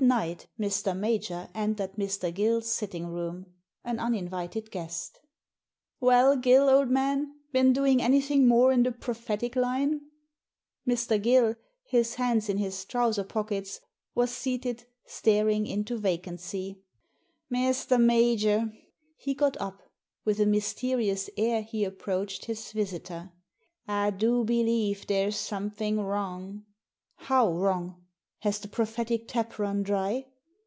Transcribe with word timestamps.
That 0.00 0.06
night 0.06 0.46
Mr. 0.58 0.96
Major 0.96 1.50
entered 1.54 1.92
Mr. 1.96 2.32
Gill's 2.34 2.72
sitting 2.72 3.08
room, 3.08 3.52
an 3.84 3.98
uninvited 3.98 4.70
guest" 4.70 5.20
Well, 6.00 6.36
Gill, 6.38 6.70
old 6.70 6.88
man, 6.90 7.34
been 7.52 7.74
doing 7.74 8.00
anything 8.00 8.48
more 8.48 8.72
in 8.72 8.82
the 8.82 8.92
prophetic 8.92 9.54
line?" 9.54 10.00
Mr. 10.88 11.22
Gill, 11.22 11.54
his 11.84 12.14
hands 12.14 12.48
in 12.48 12.56
his 12.56 12.82
trouser 12.86 13.24
pockets, 13.24 13.78
was 14.14 14.30
seated, 14.30 14.86
staring 15.04 15.66
into 15.66 15.98
vacancy. 15.98 16.80
"Mr. 17.52 18.02
Major"— 18.02 18.72
^he 19.26 19.36
got 19.36 19.58
up; 19.60 19.82
with 20.24 20.40
a 20.40 20.46
mysterious 20.46 21.28
air 21.36 21.60
he 21.60 21.84
approached 21.84 22.46
his 22.46 22.72
visitor— 22.72 23.32
"I 23.86 24.08
do 24.10 24.44
believe 24.44 25.06
there's 25.06 25.36
something 25.36 26.00
wrong."" 26.00 26.64
How 27.28 27.52
wrong? 27.52 28.06
Has 28.42 28.58
the 28.58 28.68
prophetic 28.68 29.28
tap 29.28 29.58
run 29.58 29.82
dry 29.82 30.24